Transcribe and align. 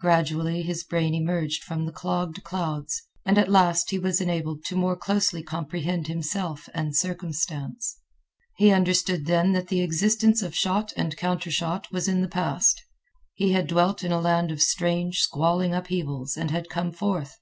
Gradually 0.00 0.62
his 0.62 0.84
brain 0.84 1.12
emerged 1.14 1.62
from 1.62 1.84
the 1.84 1.92
clogged 1.92 2.42
clouds, 2.42 3.02
and 3.26 3.36
at 3.36 3.50
last 3.50 3.90
he 3.90 3.98
was 3.98 4.22
enabled 4.22 4.64
to 4.64 4.74
more 4.74 4.96
closely 4.96 5.42
comprehend 5.42 6.06
himself 6.06 6.66
and 6.72 6.96
circumstance. 6.96 7.98
He 8.56 8.70
understood 8.72 9.26
then 9.26 9.52
that 9.52 9.68
the 9.68 9.82
existence 9.82 10.40
of 10.40 10.56
shot 10.56 10.94
and 10.96 11.14
countershot 11.14 11.92
was 11.92 12.08
in 12.08 12.22
the 12.22 12.26
past. 12.28 12.84
He 13.34 13.52
had 13.52 13.66
dwelt 13.66 14.02
in 14.02 14.12
a 14.12 14.18
land 14.18 14.50
of 14.50 14.62
strange, 14.62 15.18
squalling 15.18 15.74
upheavals 15.74 16.38
and 16.38 16.50
had 16.50 16.70
come 16.70 16.90
forth. 16.90 17.36